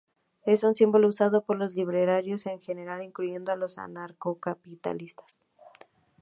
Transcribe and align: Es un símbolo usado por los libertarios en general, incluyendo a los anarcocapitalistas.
Es 0.47 0.63
un 0.63 0.73
símbolo 0.73 1.07
usado 1.07 1.43
por 1.43 1.57
los 1.57 1.75
libertarios 1.75 2.47
en 2.47 2.59
general, 2.59 3.03
incluyendo 3.03 3.51
a 3.51 3.55
los 3.55 3.77
anarcocapitalistas. 3.77 5.41